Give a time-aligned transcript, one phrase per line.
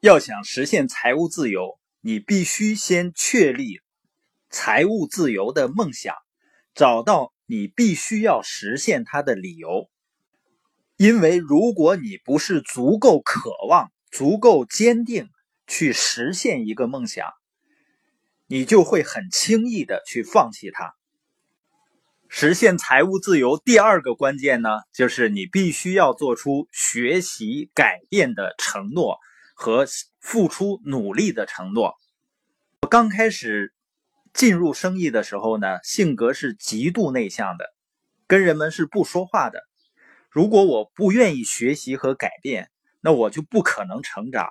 [0.00, 3.80] 要想实现财务自由，你必须先确立
[4.48, 6.14] 财务自由的梦想，
[6.74, 9.90] 找到你必须要实现它的理由。
[10.96, 15.28] 因为如果你不是足够渴望、足够坚定
[15.66, 17.28] 去实现一个梦想，
[18.46, 20.94] 你就会很轻易的去放弃它。
[22.26, 29.18] 实现财务自由第二个关键呢，就是你必须要做出学习改变的承诺。
[29.60, 29.86] 和
[30.20, 31.92] 付出努力的承诺。
[32.80, 33.74] 我刚开始
[34.32, 37.66] 进入生意的时候呢，性格是极度内向的，
[38.26, 39.60] 跟人们是不说话的。
[40.30, 42.70] 如果我不愿意学习和改变，
[43.02, 44.48] 那我就不可能成长，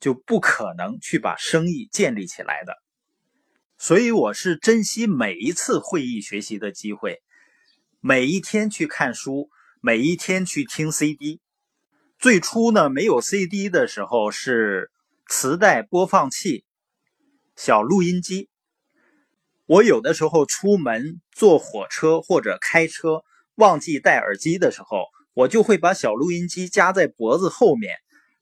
[0.00, 2.74] 就不可能去把生意建立起来的。
[3.78, 7.22] 所以我是珍惜每一次会议学习的机会，
[8.00, 9.48] 每一天去看书，
[9.80, 11.40] 每一天去听 CD。
[12.22, 14.92] 最初呢，没有 CD 的时候是
[15.28, 16.64] 磁带播放器、
[17.56, 18.48] 小录音机。
[19.66, 23.24] 我有的时候出门坐火车或者开车
[23.56, 27.96] 忘记戴耳机的时候，我就会把小录音机夹在脖子后面，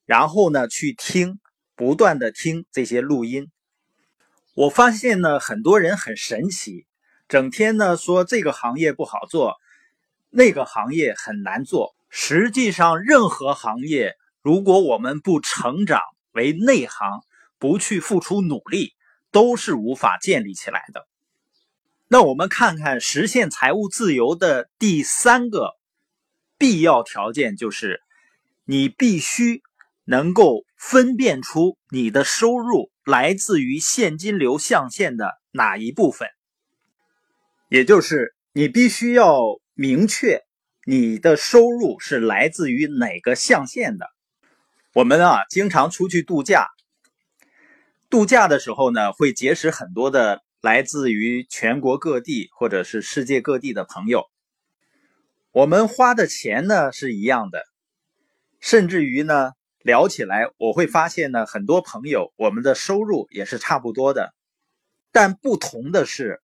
[0.04, 1.41] 然后呢去听，
[1.74, 3.48] 不断的听这些录音。
[4.52, 6.84] 我发现呢，很多人很神奇，
[7.28, 9.56] 整天呢说这个行业不好做，
[10.28, 11.94] 那个行业很难做。
[12.11, 17.22] 实际上，任何行业，如果我们不成长为内行，
[17.58, 18.94] 不去付出努力，
[19.30, 21.06] 都是无法建立起来的。
[22.08, 25.77] 那我们看看实现财务自由的第三个
[26.58, 28.03] 必要条件，就是
[28.64, 29.62] 你必须
[30.05, 36.28] 能够分辨出你的收入来自于现金流象限的哪一部分，
[37.69, 40.42] 也就是你必须要明确。
[40.86, 44.06] 你的收入是来自于哪个象限的？
[44.94, 46.68] 我们啊，经常出去度假。
[48.08, 54.24] 度假的时候呢，会结识很多的来自于全国各地或者是世界各地的朋友。
[55.52, 57.62] 我们花的钱呢是一样的，
[58.58, 59.52] 甚至于呢
[59.82, 64.32] 聊起来，我会发现呢，很多朋友我们的收入也是差不多的，
[65.12, 66.40] 但不同的是，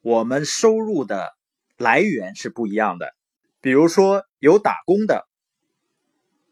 [0.00, 1.30] 我们收入的
[1.76, 3.14] 来源是不一样的。
[3.60, 5.26] 比如说有打工的，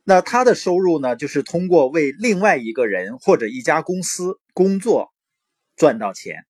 [0.03, 5.13] 那他的收入呢，就是通过为另外一个人或者一家公司工作
[5.77, 6.41] 赚到钱；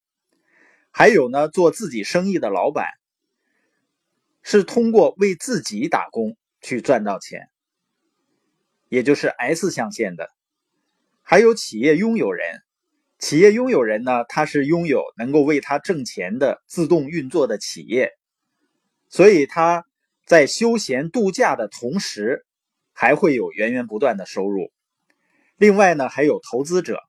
[0.90, 2.86] 还有呢，做自己生意的老板
[4.42, 7.50] 是通过为自己打工去赚到钱，
[8.88, 10.24] 也就是 S 象限的；
[11.20, 12.62] 还有企业拥有人，
[13.18, 18.12] 企业拥有人呢，他是拥有能够为他挣钱的自动运作的企业，
[19.10, 19.84] 所以他。
[20.26, 22.44] 在休闲度假的同时，
[22.92, 24.72] 还会有源源不断的收入。
[25.56, 27.00] 另外呢，还有投资者，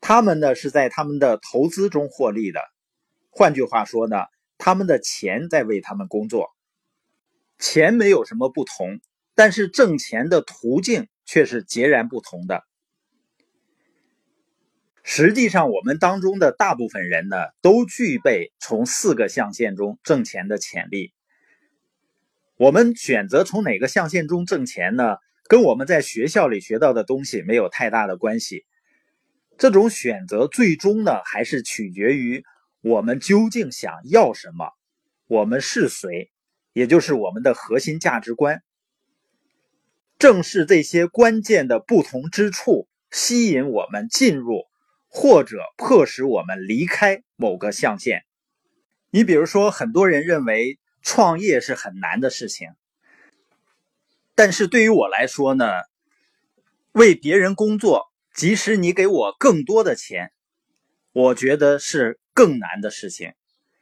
[0.00, 2.60] 他们呢是在他们的投资中获利的。
[3.30, 4.16] 换句话说呢，
[4.58, 6.48] 他们的钱在为他们工作。
[7.58, 9.00] 钱没有什么不同，
[9.36, 12.64] 但是挣钱的途径却是截然不同的。
[15.04, 21.12] 实际上，我们当中的大部分人呢，都具备从四个象限中挣钱的潜力。
[22.56, 25.16] 我们选择从哪个象限中挣钱呢？
[25.48, 28.64] 跟我们在学校里学到的东西没有太大的关系。
[29.58, 32.44] 这种选择最终呢，还是取决于
[32.80, 34.70] 我们究竟想要什么，
[35.26, 36.30] 我们是谁，
[36.72, 38.62] 也就是我们的核心价值观。
[40.16, 44.62] 正是这些关键的不同之处，吸引我们进入，
[45.08, 48.22] 或者迫使我们离开某个象限。
[49.10, 50.78] 你比如说，很多人认为。
[51.04, 52.70] 创业是很难的事情，
[54.34, 55.66] 但是对于我来说呢，
[56.92, 60.32] 为别人工作，即使你给我更多的钱，
[61.12, 63.34] 我觉得是更难的事情，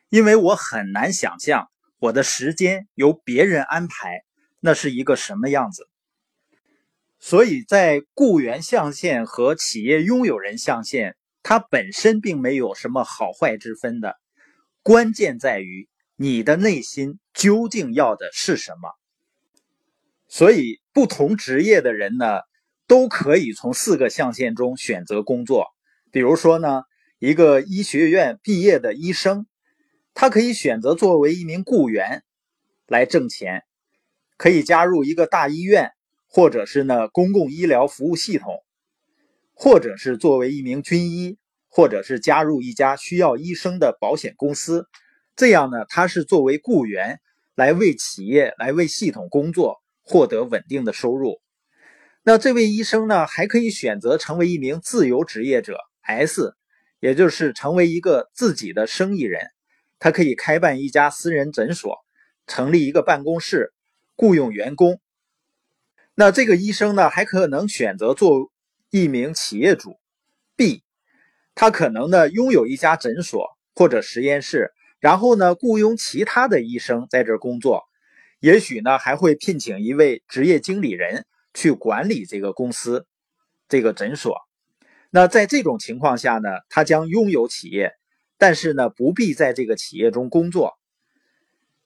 [0.09, 4.25] 因为我很难想象我的时间由别人安排，
[4.59, 5.89] 那是一个什么样子。
[7.21, 14.18] 所以在雇员象限和企业拥有人象限，它本身并没有什么好坏之分的，
[14.83, 15.89] 关键在于。
[16.16, 18.91] 你的内心究竟要的是什么？
[20.28, 22.41] 所以，不同职业的人呢，
[22.86, 25.66] 都可以从四个象限中选择工作。
[26.10, 26.84] 比如说呢，
[27.18, 29.47] 一个医学院毕业的医生，
[30.14, 32.22] 他可以选择作为一名雇员
[32.86, 33.62] 来挣钱，
[34.36, 35.91] 可以加入一个大医院，
[36.28, 38.62] 或者是呢公共医疗服务系统，
[39.54, 41.38] 或者是作为一名军医，
[41.68, 44.86] 或者是加入一家需要医生的保险公司。
[45.34, 47.20] 这样呢，他是作为雇员
[47.54, 51.40] 来为企业、来为系统工作，获得稳定的收入。
[52.22, 56.54] 那这位医生呢，还可以选择成为一名自由职业者 S，
[57.00, 59.48] 也就是成为一个自己的生意人。
[59.98, 61.96] 他可以开办一家私人诊所，
[62.46, 63.72] 成立一个办公室，
[64.16, 65.00] 雇佣员工。
[66.14, 68.52] 那这个医生呢，还可能选择做
[68.90, 69.98] 一名企业主
[70.56, 70.82] B，
[71.54, 74.72] 他可能呢拥有一家诊所或者实验室，
[75.03, 77.83] 然后呢雇佣其他的医生在这工作，
[78.39, 83.04] 也许呢还会聘请一位职业经理人去管理这个公司、
[83.69, 84.39] 这个诊所。
[85.10, 87.93] 那在这种情况下呢，他将拥有企业，
[88.39, 90.78] 但是呢不必在这个企业中工作。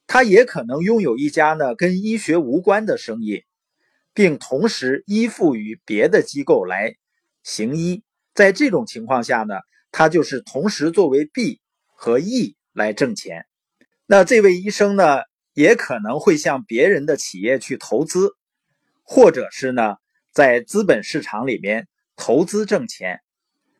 [0.06, 3.42] 他也可能拥有一家呢跟医学无关的生意。
[4.14, 6.96] 并同时依附于别的机构来
[7.42, 8.02] 行医，
[8.32, 9.56] 在这种情况下呢，
[9.92, 11.60] 他就是同时作为 B
[11.94, 13.46] 和 E 来挣钱。
[14.04, 15.22] 那这位医生呢，
[15.54, 18.36] 也可能会向别人的企业去投资，
[19.02, 19.96] 或者是呢，
[20.30, 23.20] 在资本市场里面投资挣钱。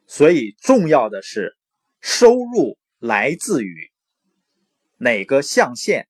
[0.06, 1.56] 所以重要的是，
[2.00, 3.90] 收入来自于
[4.96, 6.08] 哪个象限，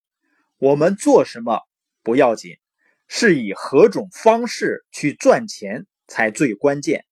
[0.58, 1.60] 我们做什么
[2.02, 2.56] 不要紧。
[3.08, 7.05] 是以何种方式去赚钱才最关键。